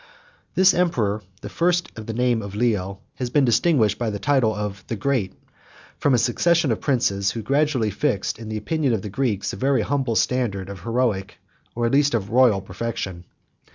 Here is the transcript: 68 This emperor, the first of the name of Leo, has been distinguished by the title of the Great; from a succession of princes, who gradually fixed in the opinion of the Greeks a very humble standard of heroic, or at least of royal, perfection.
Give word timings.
68 0.55 0.55
This 0.55 0.73
emperor, 0.73 1.21
the 1.41 1.49
first 1.49 1.91
of 1.95 2.07
the 2.07 2.13
name 2.13 2.41
of 2.41 2.55
Leo, 2.55 3.01
has 3.17 3.29
been 3.29 3.45
distinguished 3.45 3.99
by 3.99 4.09
the 4.09 4.17
title 4.17 4.55
of 4.55 4.83
the 4.87 4.95
Great; 4.95 5.31
from 5.99 6.15
a 6.15 6.17
succession 6.17 6.71
of 6.71 6.81
princes, 6.81 7.29
who 7.29 7.43
gradually 7.43 7.91
fixed 7.91 8.39
in 8.39 8.49
the 8.49 8.57
opinion 8.57 8.93
of 8.93 9.03
the 9.03 9.09
Greeks 9.11 9.53
a 9.53 9.57
very 9.57 9.83
humble 9.83 10.15
standard 10.15 10.69
of 10.69 10.81
heroic, 10.81 11.37
or 11.75 11.85
at 11.85 11.91
least 11.91 12.15
of 12.15 12.31
royal, 12.31 12.61
perfection. 12.61 13.25